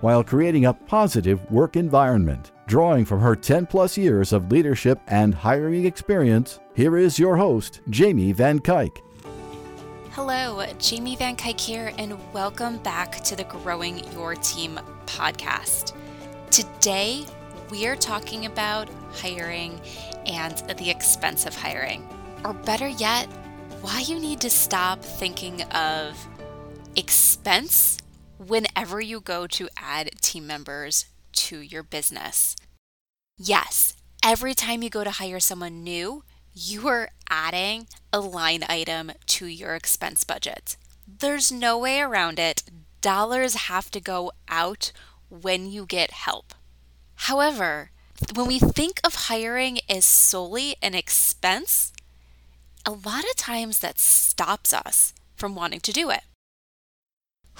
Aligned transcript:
while 0.00 0.24
creating 0.24 0.66
a 0.66 0.74
positive 0.74 1.50
work 1.50 1.76
environment. 1.76 2.52
Drawing 2.66 3.04
from 3.04 3.20
her 3.20 3.34
10 3.34 3.66
plus 3.66 3.98
years 3.98 4.32
of 4.32 4.50
leadership 4.50 5.00
and 5.08 5.34
hiring 5.34 5.86
experience, 5.86 6.60
here 6.74 6.96
is 6.96 7.18
your 7.18 7.36
host, 7.36 7.80
Jamie 7.90 8.32
Van 8.32 8.60
Cuyk. 8.60 8.98
Hello, 10.12 10.64
Jamie 10.78 11.16
Van 11.16 11.36
Cuyk 11.36 11.60
here, 11.60 11.92
and 11.98 12.16
welcome 12.32 12.78
back 12.78 13.22
to 13.24 13.36
the 13.36 13.44
Growing 13.44 14.04
Your 14.12 14.34
Team 14.36 14.78
podcast. 15.06 15.94
Today, 16.50 17.24
we 17.70 17.86
are 17.86 17.96
talking 17.96 18.46
about 18.46 18.88
hiring 19.12 19.80
and 20.26 20.58
the 20.78 20.90
expense 20.90 21.46
of 21.46 21.54
hiring. 21.54 22.06
Or 22.44 22.52
better 22.52 22.88
yet, 22.88 23.26
why 23.80 24.00
you 24.00 24.18
need 24.18 24.40
to 24.40 24.50
stop 24.50 25.02
thinking 25.02 25.62
of 25.72 26.16
expense 26.96 27.98
whenever 28.40 29.00
you 29.00 29.20
go 29.20 29.46
to 29.46 29.68
add 29.76 30.10
team 30.22 30.46
members 30.46 31.04
to 31.32 31.60
your 31.60 31.82
business. 31.82 32.56
Yes, 33.36 33.94
every 34.24 34.54
time 34.54 34.82
you 34.82 34.88
go 34.88 35.04
to 35.04 35.10
hire 35.10 35.40
someone 35.40 35.84
new, 35.84 36.24
you 36.54 36.88
are 36.88 37.10
adding 37.28 37.86
a 38.12 38.20
line 38.20 38.64
item 38.68 39.12
to 39.26 39.46
your 39.46 39.74
expense 39.74 40.24
budget. 40.24 40.76
There's 41.06 41.52
no 41.52 41.78
way 41.78 42.00
around 42.00 42.38
it. 42.38 42.62
Dollars 43.02 43.54
have 43.54 43.90
to 43.90 44.00
go 44.00 44.32
out 44.48 44.92
when 45.28 45.70
you 45.70 45.84
get 45.84 46.10
help. 46.10 46.54
However, 47.14 47.90
when 48.34 48.46
we 48.46 48.58
think 48.58 49.00
of 49.04 49.26
hiring 49.26 49.80
as 49.88 50.04
solely 50.04 50.76
an 50.82 50.94
expense, 50.94 51.92
a 52.86 52.92
lot 52.92 53.24
of 53.24 53.36
times 53.36 53.80
that 53.80 53.98
stops 53.98 54.72
us 54.72 55.12
from 55.36 55.54
wanting 55.54 55.80
to 55.80 55.92
do 55.92 56.10
it. 56.10 56.22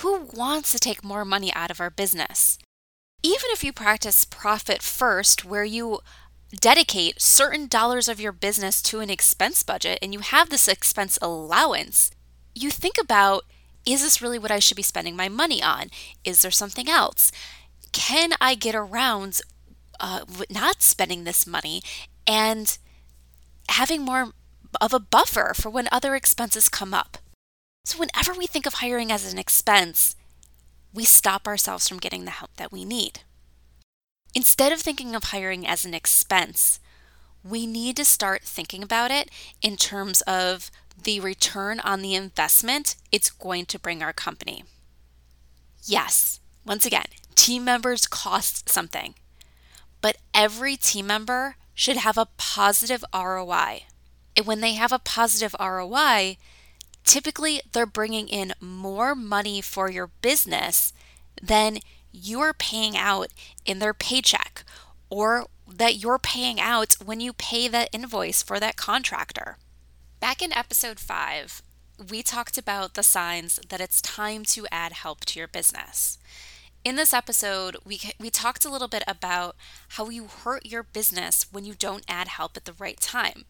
Who 0.00 0.30
wants 0.32 0.72
to 0.72 0.78
take 0.78 1.04
more 1.04 1.26
money 1.26 1.52
out 1.52 1.70
of 1.70 1.78
our 1.78 1.90
business? 1.90 2.58
Even 3.22 3.50
if 3.50 3.62
you 3.62 3.70
practice 3.70 4.24
profit 4.24 4.80
first, 4.80 5.44
where 5.44 5.64
you 5.64 6.00
dedicate 6.58 7.20
certain 7.20 7.66
dollars 7.66 8.08
of 8.08 8.18
your 8.18 8.32
business 8.32 8.80
to 8.82 9.00
an 9.00 9.10
expense 9.10 9.62
budget 9.62 9.98
and 10.00 10.14
you 10.14 10.20
have 10.20 10.48
this 10.48 10.68
expense 10.68 11.18
allowance, 11.20 12.10
you 12.54 12.70
think 12.70 12.96
about 12.98 13.44
is 13.84 14.00
this 14.00 14.22
really 14.22 14.38
what 14.38 14.50
I 14.50 14.58
should 14.58 14.76
be 14.76 14.82
spending 14.82 15.16
my 15.16 15.28
money 15.28 15.62
on? 15.62 15.88
Is 16.24 16.40
there 16.40 16.50
something 16.50 16.88
else? 16.88 17.30
Can 17.92 18.30
I 18.40 18.54
get 18.54 18.74
around 18.74 19.42
uh, 20.00 20.24
not 20.48 20.80
spending 20.80 21.24
this 21.24 21.46
money 21.46 21.82
and 22.26 22.78
having 23.68 24.00
more 24.02 24.32
of 24.80 24.94
a 24.94 25.00
buffer 25.00 25.52
for 25.54 25.68
when 25.68 25.88
other 25.92 26.14
expenses 26.14 26.70
come 26.70 26.94
up? 26.94 27.18
So, 27.90 27.98
whenever 27.98 28.32
we 28.32 28.46
think 28.46 28.66
of 28.66 28.74
hiring 28.74 29.10
as 29.10 29.32
an 29.32 29.36
expense, 29.36 30.14
we 30.94 31.04
stop 31.04 31.48
ourselves 31.48 31.88
from 31.88 31.98
getting 31.98 32.24
the 32.24 32.30
help 32.30 32.54
that 32.54 32.70
we 32.70 32.84
need. 32.84 33.22
Instead 34.32 34.70
of 34.70 34.78
thinking 34.78 35.16
of 35.16 35.24
hiring 35.24 35.66
as 35.66 35.84
an 35.84 35.92
expense, 35.92 36.78
we 37.42 37.66
need 37.66 37.96
to 37.96 38.04
start 38.04 38.44
thinking 38.44 38.84
about 38.84 39.10
it 39.10 39.28
in 39.60 39.76
terms 39.76 40.20
of 40.20 40.70
the 41.02 41.18
return 41.18 41.80
on 41.80 42.00
the 42.00 42.14
investment 42.14 42.94
it's 43.10 43.28
going 43.28 43.66
to 43.66 43.78
bring 43.80 44.04
our 44.04 44.12
company. 44.12 44.62
Yes, 45.82 46.38
once 46.64 46.86
again, 46.86 47.06
team 47.34 47.64
members 47.64 48.06
cost 48.06 48.68
something, 48.68 49.16
but 50.00 50.16
every 50.32 50.76
team 50.76 51.08
member 51.08 51.56
should 51.74 51.96
have 51.96 52.16
a 52.16 52.28
positive 52.36 53.04
ROI. 53.12 53.82
And 54.36 54.46
when 54.46 54.60
they 54.60 54.74
have 54.74 54.92
a 54.92 55.00
positive 55.00 55.56
ROI, 55.58 56.36
typically 57.04 57.60
they're 57.72 57.86
bringing 57.86 58.28
in 58.28 58.52
more 58.60 59.14
money 59.14 59.60
for 59.60 59.90
your 59.90 60.10
business 60.22 60.92
than 61.42 61.78
you're 62.12 62.52
paying 62.52 62.96
out 62.96 63.28
in 63.64 63.78
their 63.78 63.94
paycheck 63.94 64.64
or 65.08 65.46
that 65.66 65.96
you're 65.96 66.18
paying 66.18 66.60
out 66.60 66.96
when 67.04 67.20
you 67.20 67.32
pay 67.32 67.68
the 67.68 67.90
invoice 67.92 68.42
for 68.42 68.58
that 68.60 68.76
contractor. 68.76 69.56
Back 70.18 70.42
in 70.42 70.52
episode 70.52 70.98
5, 70.98 71.62
we 72.10 72.22
talked 72.22 72.58
about 72.58 72.94
the 72.94 73.02
signs 73.02 73.60
that 73.68 73.80
it's 73.80 74.00
time 74.00 74.44
to 74.46 74.66
add 74.72 74.92
help 74.92 75.24
to 75.26 75.38
your 75.38 75.48
business. 75.48 76.18
In 76.82 76.96
this 76.96 77.12
episode, 77.12 77.76
we, 77.84 78.00
we 78.18 78.30
talked 78.30 78.64
a 78.64 78.70
little 78.70 78.88
bit 78.88 79.04
about 79.06 79.54
how 79.90 80.08
you 80.08 80.26
hurt 80.26 80.64
your 80.64 80.82
business 80.82 81.46
when 81.52 81.64
you 81.64 81.74
don't 81.74 82.04
add 82.08 82.28
help 82.28 82.56
at 82.56 82.64
the 82.64 82.72
right 82.72 82.98
time. 82.98 83.44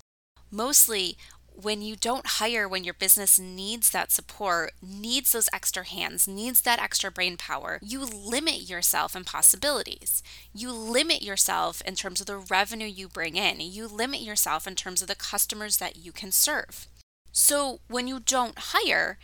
Mostly, 0.51 1.17
when 1.55 1.83
you 1.83 1.97
don't 1.97 2.27
hire 2.27 2.69
when 2.69 2.85
your 2.85 2.95
business 2.95 3.39
needs 3.39 3.91
that 3.91 4.13
support, 4.13 4.73
needs 4.83 5.33
those 5.33 5.49
extra 5.53 5.85
hands, 5.85 6.27
needs 6.27 6.63
that 6.63 6.81
extra 6.81 7.11
brain 7.11 7.37
power, 7.37 7.79
you 7.83 8.05
limit 8.05 8.69
yourself 8.69 9.15
in 9.15 9.25
possibilities. 9.25 10.23
You 10.55 10.73
limit 10.73 11.23
yourself 11.23 11.83
in 11.83 11.95
terms 11.95 12.21
of 12.21 12.27
the 12.27 12.39
revenue 12.39 12.87
you 12.87 13.09
bring 13.09 13.37
in. 13.37 13.61
You 13.61 13.87
limit 13.87 14.21
yourself 14.21 14.67
in 14.67 14.75
terms 14.75 15.03
of 15.03 15.09
the 15.09 15.15
customers 15.15 15.77
that 15.79 15.97
you 15.97 16.13
can 16.13 16.33
serve. 16.33 16.87
So 17.33 17.81
when 17.89 18.09
you 18.09 18.21
don't 18.21 18.59
hire, 18.59 19.19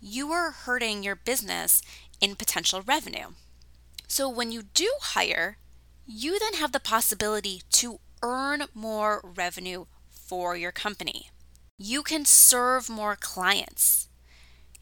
you 0.00 0.32
are 0.32 0.50
hurting 0.50 1.02
your 1.02 1.16
business 1.16 1.82
in 2.20 2.36
potential 2.36 2.82
revenue. 2.82 3.28
So 4.08 4.28
when 4.28 4.52
you 4.52 4.62
do 4.74 4.90
hire, 5.00 5.58
you 6.06 6.38
then 6.38 6.54
have 6.54 6.72
the 6.72 6.80
possibility 6.80 7.62
to 7.72 8.00
earn 8.22 8.64
more 8.74 9.20
revenue 9.36 9.86
for 10.10 10.56
your 10.56 10.72
company 10.72 11.31
you 11.82 12.04
can 12.04 12.24
serve 12.24 12.88
more 12.88 13.16
clients. 13.16 14.08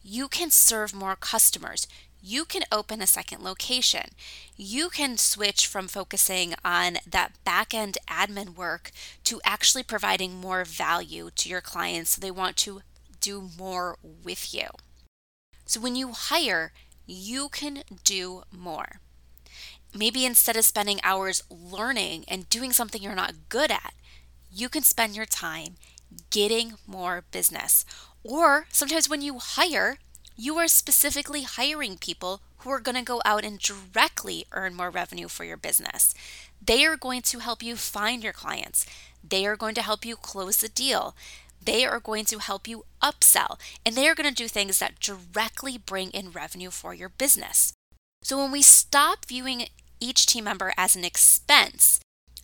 You 0.03 0.27
can 0.27 0.51
serve 0.51 0.93
more 0.93 1.15
customers. 1.15 1.87
You 2.21 2.45
can 2.45 2.61
open 2.71 3.01
a 3.01 3.07
second 3.07 3.43
location. 3.43 4.09
You 4.55 4.89
can 4.89 5.17
switch 5.17 5.65
from 5.65 5.87
focusing 5.87 6.53
on 6.63 6.97
that 7.09 7.43
back 7.43 7.73
end 7.73 7.97
admin 8.07 8.55
work 8.55 8.91
to 9.23 9.41
actually 9.43 9.81
providing 9.81 10.39
more 10.39 10.63
value 10.63 11.31
to 11.37 11.49
your 11.49 11.61
clients 11.61 12.11
so 12.11 12.21
they 12.21 12.29
want 12.29 12.55
to 12.57 12.81
do 13.19 13.49
more 13.57 13.97
with 14.23 14.53
you. 14.53 14.67
So 15.65 15.79
when 15.79 15.95
you 15.95 16.11
hire, 16.11 16.71
you 17.07 17.49
can 17.49 17.81
do 18.03 18.43
more. 18.55 18.99
Maybe 19.95 20.23
instead 20.23 20.55
of 20.55 20.65
spending 20.65 20.99
hours 21.03 21.41
learning 21.49 22.25
and 22.27 22.47
doing 22.47 22.71
something 22.71 23.01
you're 23.01 23.15
not 23.15 23.49
good 23.49 23.71
at, 23.71 23.95
you 24.53 24.69
can 24.69 24.83
spend 24.83 25.15
your 25.15 25.25
time 25.25 25.77
getting 26.29 26.73
more 26.87 27.23
business. 27.31 27.85
Or 28.23 28.67
sometimes 28.69 29.09
when 29.09 29.21
you 29.21 29.39
hire, 29.39 29.97
you 30.37 30.57
are 30.57 30.67
specifically 30.67 31.43
hiring 31.43 31.97
people 31.97 32.41
who 32.59 32.69
are 32.69 32.79
going 32.79 32.95
to 32.95 33.01
go 33.01 33.21
out 33.25 33.43
and 33.43 33.59
directly 33.59 34.45
earn 34.51 34.75
more 34.75 34.89
revenue 34.89 35.27
for 35.27 35.43
your 35.43 35.57
business. 35.57 36.13
They 36.63 36.85
are 36.85 36.97
going 36.97 37.21
to 37.23 37.39
help 37.39 37.63
you 37.63 37.75
find 37.75 38.23
your 38.23 38.33
clients. 38.33 38.85
They 39.27 39.45
are 39.45 39.55
going 39.55 39.75
to 39.75 39.81
help 39.81 40.05
you 40.05 40.15
close 40.15 40.57
the 40.57 40.69
deal. 40.69 41.15
They 41.63 41.85
are 41.85 41.99
going 41.99 42.25
to 42.25 42.39
help 42.39 42.67
you 42.67 42.85
upsell, 43.03 43.59
and 43.85 43.95
they 43.95 44.07
are 44.07 44.15
going 44.15 44.29
to 44.29 44.33
do 44.33 44.47
things 44.47 44.79
that 44.79 44.99
directly 44.99 45.77
bring 45.77 46.09
in 46.09 46.31
revenue 46.31 46.71
for 46.71 46.93
your 46.93 47.09
business. 47.09 47.73
So 48.23 48.37
when 48.37 48.51
we 48.51 48.61
stop 48.61 49.25
viewing 49.27 49.67
each 49.99 50.25
team 50.25 50.45
member 50.45 50.73
as 50.77 50.95
an 50.95 51.05
expense 51.05 51.99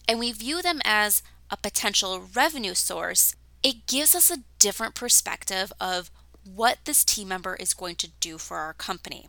and 0.07 0.19
we 0.19 0.31
view 0.31 0.61
them 0.61 0.81
as 0.85 1.23
a 1.49 1.57
potential 1.57 2.23
revenue 2.35 2.73
source, 2.73 3.35
it 3.63 3.87
gives 3.87 4.15
us 4.15 4.31
a 4.31 4.43
different 4.59 4.95
perspective 4.95 5.73
of 5.79 6.11
what 6.43 6.79
this 6.85 7.03
team 7.03 7.27
member 7.27 7.55
is 7.55 7.73
going 7.73 7.95
to 7.95 8.09
do 8.19 8.37
for 8.37 8.57
our 8.57 8.73
company. 8.73 9.27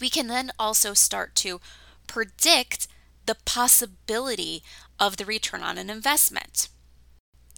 We 0.00 0.08
can 0.08 0.28
then 0.28 0.52
also 0.58 0.94
start 0.94 1.34
to 1.36 1.60
predict 2.06 2.88
the 3.26 3.36
possibility 3.44 4.62
of 4.98 5.16
the 5.16 5.24
return 5.24 5.62
on 5.62 5.76
an 5.78 5.90
investment. 5.90 6.68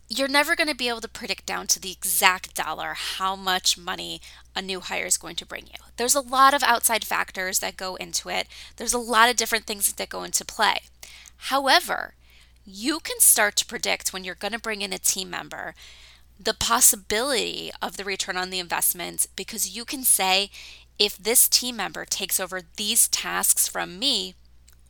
You're 0.09 0.27
never 0.27 0.57
going 0.57 0.69
to 0.69 0.75
be 0.75 0.89
able 0.89 1.03
to 1.03 1.09
predict 1.09 1.47
down 1.47 1.69
to 1.69 1.79
the 1.79 1.93
exact 1.93 2.56
dollar 2.56 2.95
how 2.95 3.37
much 3.37 3.79
money 3.79 4.21
a 4.56 4.61
new 4.61 4.81
hire 4.81 5.06
is 5.06 5.17
going 5.17 5.37
to 5.37 5.47
bring 5.47 5.67
you. 5.67 5.79
There's 5.97 6.17
a 6.17 6.21
lot 6.21 6.53
of 6.53 6.65
outside 6.65 7.05
factors 7.05 7.61
that 7.61 7.77
go 7.77 7.95
into 7.95 8.29
it, 8.29 8.49
there's 8.77 8.95
a 8.95 8.99
lot 8.99 9.31
of 9.31 9.37
different 9.37 9.67
things 9.67 9.93
that 9.93 10.09
go 10.09 10.25
into 10.25 10.45
play. 10.45 10.81
However, 11.37 12.15
you 12.65 13.01
can 13.01 13.21
start 13.21 13.57
to 13.57 13.67
predict 13.67 14.12
when 14.12 14.25
you're 14.25 14.35
going 14.35 14.53
to 14.53 14.59
bring 14.59 14.83
in 14.83 14.93
a 14.93 14.99
team 14.99 15.31
member 15.31 15.75
the 16.43 16.55
possibility 16.55 17.71
of 17.83 17.97
the 17.97 18.05
return 18.05 18.37
on 18.37 18.49
the 18.49 18.59
investment 18.59 19.27
because 19.37 19.77
you 19.77 19.85
can 19.85 20.03
say, 20.03 20.51
if 20.99 21.19
this 21.19 21.49
team 21.49 21.77
member 21.77 22.05
takes 22.05 22.41
over 22.41 22.62
these 22.77 23.09
tasks 23.09 23.69
from 23.69 23.99
me, 23.99 24.35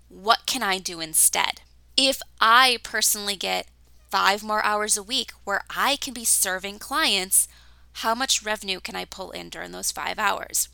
what 0.09 0.47
can 0.47 0.63
I 0.63 0.79
do 0.79 1.01
instead? 1.01 1.61
If 1.97 2.21
I 2.41 2.79
personally 2.85 3.37
get 3.37 3.67
five 4.11 4.43
more 4.43 4.63
hours 4.65 4.97
a 4.97 5.03
week 5.03 5.33
where 5.45 5.63
I 5.71 5.97
can 5.97 6.15
be 6.15 6.25
serving 6.25 6.79
clients, 6.79 7.49
how 7.95 8.15
much 8.15 8.45
revenue 8.45 8.81
can 8.81 8.95
I 8.95 9.05
pull 9.05 9.33
in 9.33 9.49
during 9.49 9.73
those 9.73 9.91
five 9.91 10.19
hours? 10.19 10.69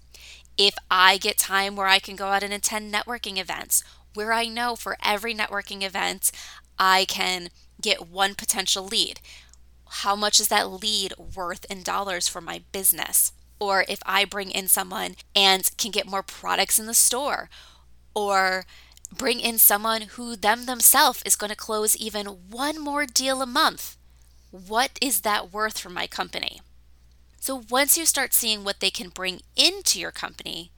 If 0.59 0.75
I 0.91 1.17
get 1.19 1.39
time 1.39 1.77
where 1.77 1.87
I 1.87 1.99
can 1.99 2.17
go 2.17 2.29
out 2.29 2.43
and 2.43 2.53
attend 2.53 2.93
networking 2.93 3.39
events, 3.39 3.83
where 4.15 4.33
I 4.33 4.47
know 4.47 4.77
for 4.77 4.97
every 5.05 5.35
networking 5.35 5.83
event, 5.83 6.33
I 6.79 7.05
can 7.07 7.49
get 7.81 8.09
one 8.09 8.35
potential 8.35 8.85
lead. 8.87 9.21
How 9.89 10.17
much 10.17 10.41
is 10.41 10.49
that 10.49 10.71
lead 10.71 11.15
worth 11.35 11.65
in 11.71 11.83
dollars 11.83 12.29
for 12.29 12.41
my 12.41 12.63
business? 12.73 13.33
Or 13.59 13.85
if 13.89 14.01
I 14.05 14.25
bring 14.25 14.51
in 14.51 14.69
someone 14.69 15.17
and 15.35 15.71
can 15.79 15.91
get 15.91 16.07
more 16.07 16.23
products 16.23 16.79
in 16.79 16.87
the 16.87 16.95
store, 16.95 17.49
or 18.15 18.65
bring 19.13 19.41
in 19.41 19.59
someone 19.59 20.03
who 20.03 20.37
them 20.37 20.67
themselves 20.67 21.23
is 21.25 21.37
going 21.37 21.51
to 21.51 21.57
close 21.57 21.97
even 21.97 22.27
one 22.51 22.81
more 22.81 23.07
deal 23.07 23.43
a 23.43 23.47
month. 23.47 23.97
What 24.51 24.99
is 25.01 25.21
that 25.21 25.53
worth 25.53 25.79
for 25.79 25.91
my 25.91 26.07
company? 26.07 26.61
So 27.39 27.63
once 27.71 27.97
you 27.97 28.07
start 28.07 28.35
seeing 28.35 28.65
what 28.65 28.81
they 28.81 28.91
can 28.91 29.11
bring 29.11 29.41
into 29.55 30.01
your 30.01 30.11
company, 30.11 30.73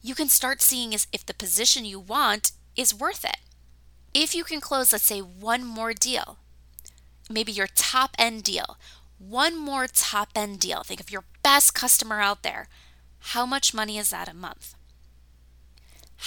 you 0.00 0.14
can 0.14 0.28
start 0.28 0.62
seeing 0.62 0.92
if 0.92 1.26
the 1.26 1.34
position 1.34 1.84
you 1.84 1.98
want 1.98 2.52
is 2.76 2.94
worth 2.94 3.24
it. 3.24 3.38
If 4.14 4.32
you 4.32 4.44
can 4.44 4.60
close, 4.60 4.92
let's 4.92 5.04
say, 5.04 5.18
one 5.18 5.64
more 5.64 5.92
deal, 5.92 6.38
maybe 7.28 7.50
your 7.50 7.66
top 7.66 8.14
end 8.16 8.44
deal, 8.44 8.78
one 9.18 9.58
more 9.58 9.88
top 9.88 10.28
end 10.36 10.60
deal, 10.60 10.84
think 10.84 11.00
of 11.00 11.10
your 11.10 11.24
best 11.42 11.74
customer 11.74 12.20
out 12.20 12.44
there. 12.44 12.68
How 13.18 13.44
much 13.44 13.74
money 13.74 13.98
is 13.98 14.10
that 14.10 14.28
a 14.28 14.34
month? 14.34 14.76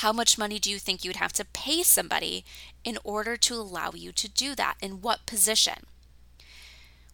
How 0.01 0.11
much 0.11 0.37
money 0.37 0.59
do 0.59 0.69
you 0.69 0.79
think 0.79 1.05
you'd 1.05 1.15
have 1.15 1.31
to 1.33 1.45
pay 1.45 1.81
somebody 1.81 2.43
in 2.83 2.97
order 3.05 3.37
to 3.37 3.55
allow 3.55 3.91
you 3.93 4.11
to 4.11 4.27
do 4.29 4.53
that? 4.55 4.75
In 4.81 5.01
what 5.01 5.25
position? 5.25 5.85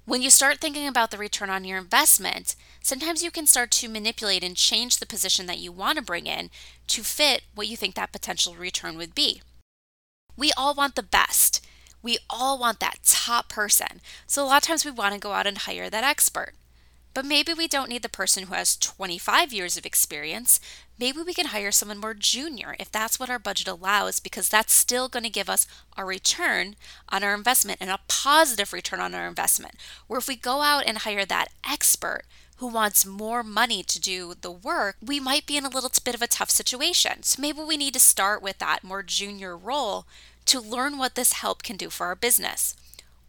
When 0.05 0.23
you 0.23 0.31
start 0.31 0.57
thinking 0.59 0.87
about 0.87 1.11
the 1.11 1.19
return 1.19 1.51
on 1.51 1.65
your 1.65 1.77
investment, 1.77 2.55
sometimes 2.81 3.21
you 3.21 3.29
can 3.29 3.45
start 3.45 3.69
to 3.71 3.87
manipulate 3.87 4.43
and 4.43 4.57
change 4.57 4.97
the 4.97 5.05
position 5.05 5.45
that 5.45 5.59
you 5.59 5.71
want 5.71 5.97
to 5.97 6.03
bring 6.03 6.25
in 6.25 6.49
to 6.87 7.03
fit 7.03 7.43
what 7.53 7.67
you 7.67 7.77
think 7.77 7.93
that 7.93 8.11
potential 8.11 8.55
return 8.55 8.97
would 8.97 9.13
be. 9.13 9.41
We 10.35 10.51
all 10.57 10.73
want 10.73 10.95
the 10.95 11.03
best. 11.03 11.65
We 12.01 12.17
all 12.29 12.59
want 12.59 12.79
that 12.79 12.99
top 13.03 13.49
person. 13.49 14.01
So 14.27 14.43
a 14.43 14.47
lot 14.47 14.63
of 14.63 14.67
times 14.67 14.85
we 14.85 14.91
want 14.91 15.13
to 15.13 15.19
go 15.19 15.31
out 15.31 15.47
and 15.47 15.57
hire 15.57 15.89
that 15.89 16.03
expert. 16.03 16.53
But 17.13 17.25
maybe 17.25 17.53
we 17.53 17.67
don't 17.67 17.89
need 17.89 18.01
the 18.01 18.09
person 18.09 18.47
who 18.47 18.55
has 18.55 18.75
25 18.75 19.53
years 19.53 19.77
of 19.77 19.85
experience. 19.85 20.59
Maybe 20.99 21.21
we 21.21 21.33
can 21.33 21.47
hire 21.47 21.71
someone 21.71 21.99
more 21.99 22.15
junior 22.15 22.75
if 22.79 22.91
that's 22.91 23.19
what 23.19 23.29
our 23.29 23.37
budget 23.37 23.67
allows, 23.67 24.19
because 24.19 24.49
that's 24.49 24.73
still 24.73 25.09
going 25.09 25.23
to 25.23 25.29
give 25.29 25.49
us 25.49 25.67
a 25.95 26.03
return 26.03 26.75
on 27.09 27.23
our 27.23 27.35
investment 27.35 27.79
and 27.81 27.91
a 27.91 27.99
positive 28.07 28.73
return 28.73 28.99
on 28.99 29.13
our 29.13 29.27
investment. 29.27 29.75
Where 30.07 30.17
if 30.17 30.27
we 30.27 30.35
go 30.35 30.61
out 30.61 30.85
and 30.87 30.99
hire 30.99 31.25
that 31.25 31.49
expert 31.67 32.23
who 32.63 32.69
wants 32.69 33.05
more 33.05 33.43
money 33.43 33.83
to 33.83 33.99
do 33.99 34.33
the 34.39 34.49
work, 34.49 34.95
we 35.05 35.19
might 35.19 35.45
be 35.45 35.57
in 35.57 35.65
a 35.65 35.69
little 35.69 35.91
bit 36.05 36.15
of 36.15 36.21
a 36.21 36.27
tough 36.27 36.49
situation. 36.49 37.21
So 37.21 37.41
maybe 37.41 37.59
we 37.59 37.75
need 37.75 37.93
to 37.93 37.99
start 37.99 38.41
with 38.41 38.57
that 38.59 38.85
more 38.85 39.03
junior 39.03 39.57
role 39.57 40.05
to 40.45 40.61
learn 40.61 40.97
what 40.97 41.15
this 41.15 41.33
help 41.33 41.61
can 41.61 41.75
do 41.75 41.89
for 41.89 42.05
our 42.05 42.15
business. 42.15 42.73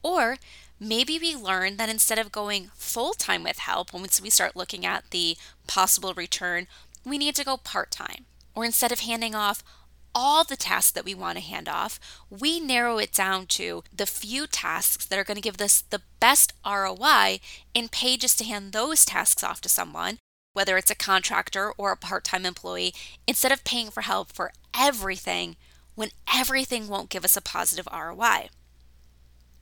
Or 0.04 0.36
maybe 0.78 1.18
we 1.18 1.34
learn 1.34 1.78
that 1.78 1.88
instead 1.88 2.16
of 2.16 2.30
going 2.30 2.70
full 2.76 3.12
time 3.12 3.42
with 3.42 3.58
help, 3.58 3.92
once 3.92 4.22
we 4.22 4.30
start 4.30 4.54
looking 4.54 4.86
at 4.86 5.10
the 5.10 5.36
possible 5.66 6.14
return, 6.14 6.68
we 7.04 7.18
need 7.18 7.34
to 7.34 7.44
go 7.44 7.56
part 7.56 7.90
time. 7.90 8.26
Or 8.54 8.64
instead 8.64 8.92
of 8.92 9.00
handing 9.00 9.34
off 9.34 9.64
all 10.14 10.44
the 10.44 10.56
tasks 10.56 10.92
that 10.92 11.04
we 11.04 11.14
want 11.14 11.38
to 11.38 11.44
hand 11.44 11.68
off, 11.68 11.98
we 12.30 12.60
narrow 12.60 12.98
it 12.98 13.12
down 13.12 13.46
to 13.46 13.82
the 13.94 14.06
few 14.06 14.46
tasks 14.46 15.04
that 15.06 15.18
are 15.18 15.24
going 15.24 15.36
to 15.36 15.40
give 15.40 15.60
us 15.60 15.82
the 15.90 16.02
best 16.20 16.52
ROI 16.64 17.40
and 17.74 17.90
pay 17.90 18.16
just 18.16 18.38
to 18.38 18.44
hand 18.44 18.72
those 18.72 19.04
tasks 19.04 19.42
off 19.42 19.60
to 19.62 19.68
someone, 19.68 20.18
whether 20.52 20.76
it's 20.76 20.90
a 20.90 20.96
contractor 20.96 21.72
or 21.76 21.92
a 21.92 21.96
part 21.96 22.24
time 22.24 22.46
employee, 22.46 22.94
instead 23.26 23.52
of 23.52 23.64
paying 23.64 23.90
for 23.90 24.02
help 24.02 24.32
for 24.32 24.52
everything 24.78 25.56
when 25.94 26.10
everything 26.32 26.88
won't 26.88 27.10
give 27.10 27.24
us 27.24 27.36
a 27.36 27.42
positive 27.42 27.88
ROI. 27.92 28.48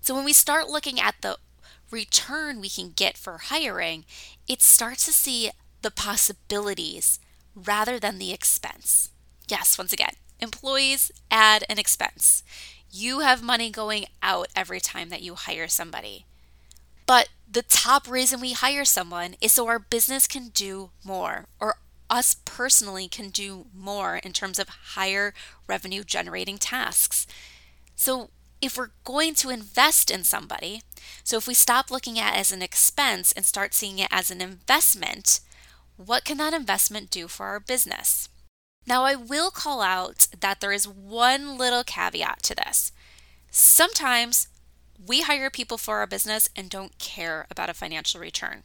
So 0.01 0.15
when 0.15 0.25
we 0.25 0.33
start 0.33 0.69
looking 0.69 1.01
at 1.01 1.15
the 1.21 1.39
return 1.91 2.61
we 2.61 2.69
can 2.69 2.91
get 2.91 3.17
for 3.17 3.39
hiring, 3.39 4.05
it 4.49 4.63
starts 4.63 5.05
to 5.07 5.13
see 5.13 5.51
the 5.83 5.91
possibilities 5.91 7.21
rather 7.55 7.99
than 7.99 8.19
the 8.19 8.33
expense. 8.33 9.11
Yes, 9.49 9.77
once 9.77 9.93
again, 9.93 10.15
employees 10.43 11.11
add 11.31 11.65
an 11.69 11.79
expense. 11.79 12.43
You 12.91 13.21
have 13.21 13.43
money 13.43 13.71
going 13.71 14.07
out 14.23 14.49
every 14.55 14.81
time 14.81 15.09
that 15.09 15.23
you 15.23 15.35
hire 15.35 15.69
somebody. 15.69 16.27
But 17.07 17.29
the 17.51 17.63
top 17.63 18.09
reason 18.09 18.41
we 18.41 18.53
hire 18.53 18.85
someone 18.85 19.37
is 19.41 19.53
so 19.53 19.67
our 19.67 19.79
business 19.79 20.27
can 20.27 20.49
do 20.49 20.91
more 21.05 21.47
or 21.61 21.77
us 22.11 22.37
personally 22.45 23.09
can 23.09 23.31
do 23.31 23.67
more 23.75 24.17
in 24.19 24.33
terms 24.33 24.59
of 24.59 24.69
higher 24.69 25.33
revenue 25.67 26.05
generating 26.05 26.59
tasks. 26.59 27.27
So 27.97 28.29
if 28.61 28.77
we're 28.77 28.91
going 29.05 29.35
to 29.37 29.51
invest 29.51 30.11
in 30.11 30.23
somebody, 30.23 30.83
so 31.25 31.39
if 31.39 31.49
we 31.49 31.55
stop 31.55 31.91
looking 31.91 32.19
at 32.19 32.35
it 32.35 32.41
as 32.41 32.53
an 32.53 32.63
expense 32.63 33.33
and 33.33 33.47
start 33.47 33.73
seeing 33.73 33.99
it 33.99 34.09
as 34.11 34.31
an 34.31 34.43
investment, 34.43 35.41
what 35.97 36.25
can 36.25 36.37
that 36.39 36.53
investment 36.53 37.11
do 37.11 37.29
for 37.29 37.47
our 37.47 37.61
business? 37.61 38.29
Now, 38.87 39.05
I 39.05 39.15
will 39.15 39.51
call 39.51 39.81
out 39.81 40.29
that 40.39 40.61
there 40.61 40.73
is 40.73 40.89
one 40.89 41.57
little 41.57 41.85
caveat 41.85 42.43
to 42.45 42.55
this. 42.55 42.93
Sometimes 43.51 44.49
we 45.05 45.23
hire 45.23 45.51
people 45.51 45.79
for 45.79 45.99
our 45.99 46.07
business 46.07 46.49
and 46.57 46.69
don't 46.69 46.99
care 46.99 47.47
about 47.51 47.71
a 47.71 47.75
financial 47.75 48.21
return. 48.21 48.63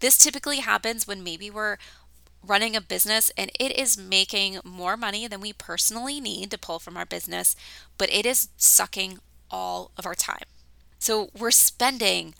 This 0.00 0.18
typically 0.18 0.58
happens 0.58 1.06
when 1.06 1.22
maybe 1.22 1.50
we're 1.50 1.78
running 2.44 2.74
a 2.74 2.80
business 2.80 3.30
and 3.36 3.50
it 3.58 3.70
is 3.78 3.96
making 3.96 4.58
more 4.64 4.96
money 4.96 5.28
than 5.28 5.40
we 5.40 5.52
personally 5.52 6.20
need 6.20 6.50
to 6.50 6.58
pull 6.58 6.78
from 6.78 6.96
our 6.96 7.06
business, 7.06 7.54
but 7.98 8.12
it 8.12 8.26
is 8.26 8.48
sucking 8.56 9.18
all 9.50 9.92
of 9.96 10.06
our 10.06 10.14
time. 10.14 10.44
So 10.98 11.30
we're 11.38 11.52
spending 11.52 12.34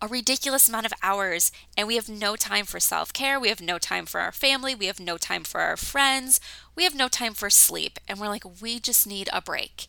a 0.00 0.08
ridiculous 0.08 0.68
amount 0.68 0.86
of 0.86 0.92
hours 1.02 1.50
and 1.76 1.88
we 1.88 1.96
have 1.96 2.08
no 2.08 2.36
time 2.36 2.64
for 2.64 2.80
self 2.80 3.12
care. 3.12 3.38
We 3.40 3.48
have 3.48 3.60
no 3.60 3.78
time 3.78 4.06
for 4.06 4.20
our 4.20 4.32
family. 4.32 4.74
We 4.74 4.86
have 4.86 5.00
no 5.00 5.16
time 5.16 5.44
for 5.44 5.60
our 5.60 5.76
friends. 5.76 6.40
We 6.74 6.84
have 6.84 6.94
no 6.94 7.08
time 7.08 7.34
for 7.34 7.50
sleep. 7.50 7.98
And 8.06 8.18
we're 8.18 8.28
like, 8.28 8.62
we 8.62 8.78
just 8.78 9.06
need 9.06 9.28
a 9.32 9.42
break. 9.42 9.88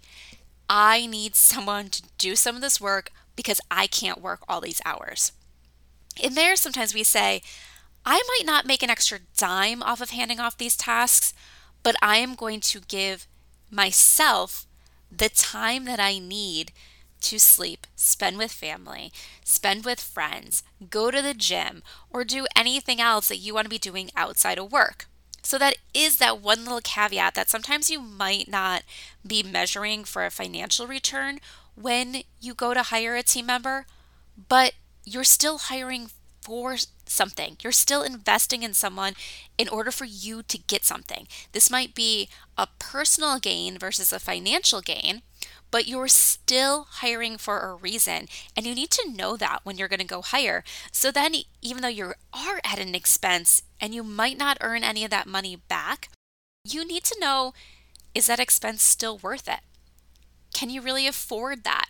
I 0.69 1.05
need 1.05 1.35
someone 1.35 1.89
to 1.89 2.03
do 2.17 2.35
some 2.35 2.55
of 2.55 2.61
this 2.61 2.81
work 2.81 3.11
because 3.35 3.61
I 3.71 3.87
can't 3.87 4.21
work 4.21 4.41
all 4.47 4.61
these 4.61 4.81
hours. 4.85 5.31
In 6.21 6.33
there, 6.35 6.55
sometimes 6.55 6.93
we 6.93 7.03
say, 7.03 7.41
I 8.05 8.21
might 8.27 8.45
not 8.45 8.65
make 8.65 8.83
an 8.83 8.89
extra 8.89 9.19
dime 9.37 9.81
off 9.83 10.01
of 10.01 10.09
handing 10.09 10.39
off 10.39 10.57
these 10.57 10.77
tasks, 10.77 11.33
but 11.83 11.95
I 12.01 12.17
am 12.17 12.35
going 12.35 12.59
to 12.61 12.81
give 12.81 13.27
myself 13.71 14.65
the 15.11 15.29
time 15.29 15.85
that 15.85 15.99
I 15.99 16.19
need 16.19 16.71
to 17.21 17.39
sleep, 17.39 17.87
spend 17.95 18.37
with 18.37 18.51
family, 18.51 19.11
spend 19.43 19.85
with 19.85 19.99
friends, 19.99 20.63
go 20.89 21.11
to 21.11 21.21
the 21.21 21.33
gym, 21.33 21.83
or 22.09 22.23
do 22.23 22.45
anything 22.55 22.99
else 23.01 23.27
that 23.27 23.37
you 23.37 23.53
want 23.53 23.65
to 23.65 23.69
be 23.69 23.77
doing 23.77 24.09
outside 24.15 24.57
of 24.57 24.71
work. 24.71 25.07
So, 25.41 25.57
that 25.57 25.77
is 25.93 26.17
that 26.17 26.41
one 26.41 26.65
little 26.65 26.81
caveat 26.81 27.33
that 27.35 27.49
sometimes 27.49 27.89
you 27.89 27.99
might 27.99 28.49
not 28.49 28.83
be 29.25 29.41
measuring 29.41 30.03
for 30.03 30.25
a 30.25 30.31
financial 30.31 30.85
return 30.85 31.39
when 31.75 32.23
you 32.41 32.53
go 32.53 32.73
to 32.73 32.83
hire 32.83 33.15
a 33.15 33.23
team 33.23 33.45
member, 33.45 33.85
but 34.49 34.73
you're 35.05 35.23
still 35.23 35.57
hiring 35.57 36.09
for 36.41 36.75
something. 37.05 37.57
You're 37.61 37.71
still 37.71 38.03
investing 38.03 38.63
in 38.63 38.73
someone 38.73 39.13
in 39.57 39.67
order 39.69 39.91
for 39.91 40.05
you 40.05 40.43
to 40.43 40.57
get 40.57 40.83
something. 40.85 41.27
This 41.51 41.69
might 41.69 41.93
be 41.95 42.29
a 42.57 42.67
personal 42.79 43.39
gain 43.39 43.77
versus 43.77 44.11
a 44.11 44.19
financial 44.19 44.81
gain, 44.81 45.21
but 45.71 45.87
you're 45.87 46.07
still 46.07 46.87
hiring 46.89 47.37
for 47.37 47.59
a 47.59 47.75
reason. 47.75 48.27
And 48.55 48.65
you 48.65 48.75
need 48.75 48.89
to 48.91 49.11
know 49.11 49.37
that 49.37 49.59
when 49.63 49.77
you're 49.77 49.87
going 49.87 49.99
to 49.99 50.05
go 50.05 50.21
hire. 50.21 50.63
So 50.91 51.11
then, 51.11 51.35
even 51.61 51.81
though 51.81 51.87
you 51.87 52.13
are 52.33 52.59
at 52.63 52.79
an 52.79 52.95
expense 52.95 53.63
and 53.79 53.93
you 53.93 54.03
might 54.03 54.37
not 54.37 54.57
earn 54.61 54.83
any 54.83 55.03
of 55.03 55.11
that 55.11 55.27
money 55.27 55.55
back, 55.55 56.09
you 56.63 56.85
need 56.85 57.03
to 57.05 57.19
know 57.19 57.53
is 58.15 58.27
that 58.27 58.39
expense 58.39 58.81
still 58.81 59.17
worth 59.17 59.47
it? 59.47 59.59
Can 60.53 60.69
you 60.69 60.81
really 60.81 61.05
afford 61.05 61.63
that? 61.63 61.85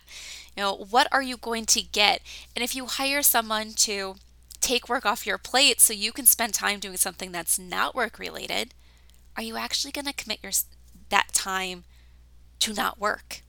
You 0.56 0.62
know, 0.62 0.74
what 0.74 1.08
are 1.12 1.22
you 1.22 1.36
going 1.36 1.64
to 1.66 1.82
get? 1.82 2.20
And 2.54 2.62
if 2.62 2.74
you 2.74 2.86
hire 2.86 3.22
someone 3.22 3.72
to 3.72 4.16
take 4.60 4.88
work 4.88 5.06
off 5.06 5.26
your 5.26 5.38
plate 5.38 5.80
so 5.80 5.94
you 5.94 6.12
can 6.12 6.26
spend 6.26 6.52
time 6.52 6.78
doing 6.78 6.98
something 6.98 7.32
that's 7.32 7.58
not 7.58 7.94
work 7.94 8.18
related, 8.18 8.74
are 9.36 9.42
you 9.42 9.56
actually 9.56 9.92
going 9.92 10.04
to 10.04 10.12
commit 10.12 10.40
your 10.42 10.52
that 11.08 11.32
time 11.32 11.84
to 12.60 12.74
not 12.74 13.00
work? 13.00 13.42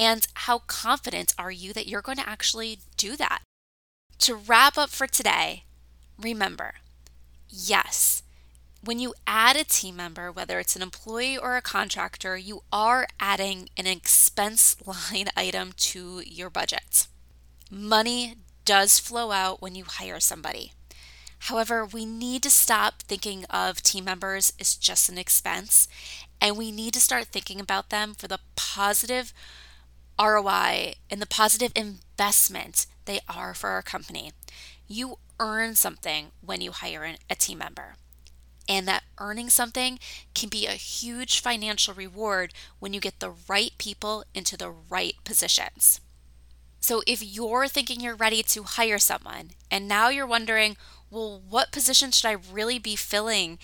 And 0.00 0.26
how 0.32 0.60
confident 0.60 1.34
are 1.38 1.50
you 1.50 1.74
that 1.74 1.86
you're 1.86 2.00
going 2.00 2.16
to 2.16 2.26
actually 2.26 2.78
do 2.96 3.16
that? 3.16 3.42
To 4.20 4.34
wrap 4.34 4.78
up 4.78 4.88
for 4.88 5.06
today, 5.06 5.64
remember, 6.18 6.76
yes, 7.50 8.22
when 8.82 8.98
you 8.98 9.12
add 9.26 9.56
a 9.56 9.64
team 9.64 9.96
member, 9.96 10.32
whether 10.32 10.58
it's 10.58 10.74
an 10.74 10.80
employee 10.80 11.36
or 11.36 11.54
a 11.54 11.60
contractor, 11.60 12.38
you 12.38 12.62
are 12.72 13.08
adding 13.20 13.68
an 13.76 13.86
expense 13.86 14.74
line 14.86 15.26
item 15.36 15.72
to 15.76 16.22
your 16.24 16.48
budget. 16.48 17.06
Money 17.70 18.36
does 18.64 18.98
flow 18.98 19.32
out 19.32 19.60
when 19.60 19.74
you 19.74 19.84
hire 19.84 20.18
somebody. 20.18 20.72
However, 21.40 21.84
we 21.84 22.06
need 22.06 22.42
to 22.44 22.50
stop 22.50 23.02
thinking 23.02 23.44
of 23.50 23.82
team 23.82 24.06
members 24.06 24.54
as 24.58 24.76
just 24.76 25.10
an 25.10 25.18
expense 25.18 25.88
and 26.40 26.56
we 26.56 26.72
need 26.72 26.94
to 26.94 27.02
start 27.02 27.26
thinking 27.26 27.60
about 27.60 27.90
them 27.90 28.14
for 28.14 28.28
the 28.28 28.40
positive 28.56 29.34
ROI 30.20 30.94
and 31.10 31.22
the 31.22 31.26
positive 31.26 31.72
investment 31.74 32.86
they 33.06 33.20
are 33.28 33.54
for 33.54 33.70
our 33.70 33.82
company. 33.82 34.32
You 34.86 35.18
earn 35.38 35.74
something 35.74 36.32
when 36.44 36.60
you 36.60 36.72
hire 36.72 37.14
a 37.28 37.34
team 37.34 37.58
member. 37.58 37.94
And 38.68 38.86
that 38.86 39.02
earning 39.18 39.50
something 39.50 39.98
can 40.34 40.48
be 40.48 40.66
a 40.66 40.72
huge 40.72 41.40
financial 41.40 41.94
reward 41.94 42.52
when 42.78 42.92
you 42.92 43.00
get 43.00 43.18
the 43.18 43.32
right 43.48 43.72
people 43.78 44.24
into 44.34 44.56
the 44.56 44.70
right 44.70 45.14
positions. 45.24 46.00
So, 46.78 47.02
if 47.06 47.22
you're 47.22 47.68
thinking 47.68 48.00
you're 48.00 48.14
ready 48.14 48.42
to 48.42 48.62
hire 48.62 48.98
someone 48.98 49.50
and 49.70 49.88
now 49.88 50.08
you're 50.08 50.26
wondering, 50.26 50.76
well, 51.10 51.42
what 51.48 51.72
position 51.72 52.10
should 52.10 52.28
I 52.28 52.36
really 52.52 52.78
be 52.78 52.96
filling 52.96 53.58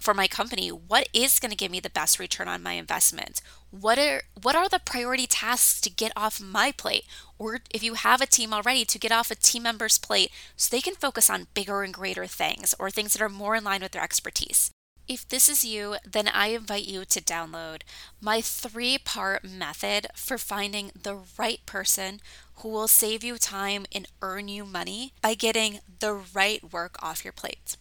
for 0.00 0.14
my 0.14 0.28
company? 0.28 0.68
What 0.68 1.08
is 1.12 1.40
going 1.40 1.50
to 1.50 1.56
give 1.56 1.70
me 1.70 1.80
the 1.80 1.90
best 1.90 2.18
return 2.18 2.48
on 2.48 2.62
my 2.62 2.72
investment? 2.72 3.40
What 3.70 3.98
are 3.98 4.22
what 4.40 4.54
are 4.54 4.68
the 4.68 4.78
priority 4.78 5.26
tasks 5.26 5.80
to 5.82 5.90
get 5.90 6.12
off 6.16 6.40
my 6.40 6.72
plate? 6.72 7.04
Or 7.38 7.60
if 7.70 7.82
you 7.82 7.94
have 7.94 8.20
a 8.20 8.26
team 8.26 8.52
already 8.52 8.84
to 8.84 8.98
get 8.98 9.12
off 9.12 9.30
a 9.30 9.34
team 9.34 9.64
member's 9.64 9.98
plate 9.98 10.30
so 10.56 10.74
they 10.74 10.80
can 10.80 10.94
focus 10.94 11.28
on 11.28 11.48
bigger 11.54 11.82
and 11.82 11.92
greater 11.92 12.26
things 12.26 12.74
or 12.78 12.90
things 12.90 13.12
that 13.12 13.22
are 13.22 13.28
more 13.28 13.56
in 13.56 13.64
line 13.64 13.82
with 13.82 13.92
their 13.92 14.02
expertise. 14.02 14.70
If 15.08 15.28
this 15.28 15.48
is 15.48 15.64
you, 15.64 15.96
then 16.04 16.26
I 16.26 16.48
invite 16.48 16.86
you 16.86 17.04
to 17.04 17.20
download 17.20 17.82
my 18.20 18.40
three 18.40 18.98
part 18.98 19.44
method 19.44 20.08
for 20.14 20.36
finding 20.36 20.90
the 21.00 21.18
right 21.38 21.64
person 21.64 22.20
who 22.56 22.70
will 22.70 22.88
save 22.88 23.22
you 23.22 23.38
time 23.38 23.86
and 23.92 24.08
earn 24.20 24.48
you 24.48 24.64
money 24.64 25.12
by 25.22 25.34
getting 25.34 25.78
the 26.00 26.14
right 26.14 26.72
work 26.72 26.96
off 27.00 27.24
your 27.24 27.32
plate. 27.32 27.76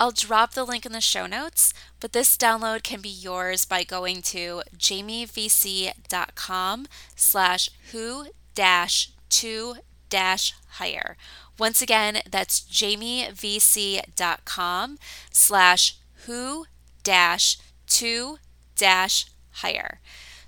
I'll 0.00 0.10
drop 0.12 0.54
the 0.54 0.64
link 0.64 0.86
in 0.86 0.92
the 0.92 1.02
show 1.02 1.26
notes, 1.26 1.74
but 2.00 2.14
this 2.14 2.38
download 2.38 2.82
can 2.82 3.02
be 3.02 3.10
yours 3.10 3.66
by 3.66 3.84
going 3.84 4.22
to 4.22 4.62
jamievc.com 4.74 6.86
slash 7.14 7.68
who 7.92 8.28
dash 8.54 9.10
to 9.28 9.74
dash 10.08 10.54
hire. 10.70 11.18
Once 11.58 11.82
again, 11.82 12.22
that's 12.30 12.62
jamievc.com 12.62 14.98
slash 15.30 15.96
who 16.24 16.64
dash 17.02 17.58
to 17.86 18.38
dash 18.76 19.26
hire. 19.50 20.00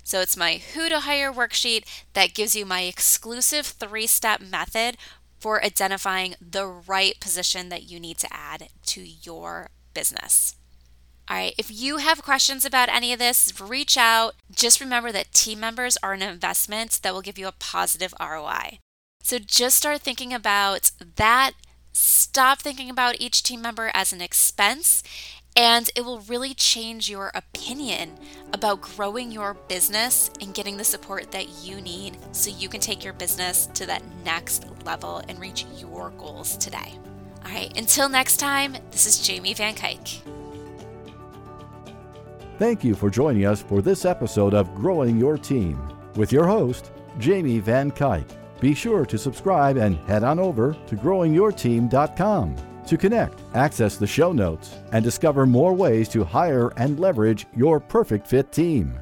So 0.03 0.19
it's 0.19 0.35
my 0.35 0.63
who 0.73 0.89
to 0.89 1.01
hire 1.01 1.31
worksheet 1.31 1.85
that 2.13 2.33
gives 2.33 2.55
you 2.55 2.65
my 2.65 2.81
exclusive 2.81 3.67
three 3.67 4.07
step 4.07 4.41
method 4.41 4.97
for 5.43 5.61
identifying 5.61 6.35
the 6.39 6.65
right 6.65 7.19
position 7.19 7.67
that 7.67 7.83
you 7.83 7.99
need 7.99 8.17
to 8.17 8.33
add 8.33 8.69
to 8.85 9.01
your 9.01 9.69
business. 9.93 10.55
All 11.29 11.35
right, 11.35 11.53
if 11.57 11.69
you 11.69 11.97
have 11.97 12.23
questions 12.23 12.63
about 12.63 12.87
any 12.87 13.11
of 13.11 13.19
this, 13.19 13.59
reach 13.59 13.97
out. 13.97 14.35
Just 14.49 14.79
remember 14.79 15.11
that 15.11 15.33
team 15.33 15.59
members 15.59 15.97
are 16.01 16.13
an 16.13 16.21
investment 16.21 17.01
that 17.03 17.13
will 17.13 17.21
give 17.21 17.37
you 17.37 17.47
a 17.47 17.51
positive 17.59 18.13
ROI. 18.21 18.79
So 19.21 19.37
just 19.37 19.75
start 19.75 19.99
thinking 19.99 20.33
about 20.33 20.91
that. 21.17 21.51
Stop 21.91 22.59
thinking 22.59 22.89
about 22.89 23.19
each 23.19 23.43
team 23.43 23.61
member 23.61 23.91
as 23.93 24.13
an 24.13 24.21
expense 24.21 25.03
and 25.55 25.89
it 25.95 26.03
will 26.03 26.19
really 26.21 26.53
change 26.53 27.09
your 27.09 27.31
opinion 27.35 28.11
about 28.53 28.81
growing 28.81 29.31
your 29.31 29.53
business 29.67 30.31
and 30.41 30.53
getting 30.53 30.77
the 30.77 30.83
support 30.83 31.31
that 31.31 31.63
you 31.63 31.81
need 31.81 32.17
so 32.31 32.49
you 32.49 32.69
can 32.69 32.79
take 32.79 33.03
your 33.03 33.13
business 33.13 33.67
to 33.67 33.85
that 33.85 34.01
next 34.23 34.65
level 34.85 35.21
and 35.27 35.39
reach 35.39 35.65
your 35.77 36.11
goals 36.11 36.57
today. 36.57 36.93
All 37.45 37.51
right, 37.51 37.75
until 37.77 38.09
next 38.09 38.37
time, 38.37 38.75
this 38.91 39.05
is 39.05 39.19
Jamie 39.19 39.53
Van 39.53 39.75
Cuyk. 39.75 40.21
Thank 42.57 42.83
you 42.83 42.95
for 42.95 43.09
joining 43.09 43.45
us 43.45 43.61
for 43.61 43.81
this 43.81 44.05
episode 44.05 44.53
of 44.53 44.73
Growing 44.75 45.17
Your 45.17 45.37
Team 45.37 45.79
with 46.15 46.31
your 46.31 46.47
host, 46.47 46.91
Jamie 47.19 47.59
Van 47.59 47.91
Cuyk. 47.91 48.25
Be 48.59 48.73
sure 48.73 49.05
to 49.05 49.17
subscribe 49.17 49.77
and 49.77 49.97
head 50.07 50.23
on 50.23 50.39
over 50.39 50.73
to 50.87 50.95
growingyourteam.com 50.95 52.72
to 52.87 52.97
connect, 52.97 53.41
access 53.53 53.97
the 53.97 54.07
show 54.07 54.31
notes, 54.31 54.75
and 54.91 55.03
discover 55.03 55.45
more 55.45 55.73
ways 55.73 56.09
to 56.09 56.23
hire 56.23 56.69
and 56.77 56.99
leverage 56.99 57.45
your 57.55 57.79
perfect 57.79 58.27
fit 58.27 58.51
team. 58.51 58.99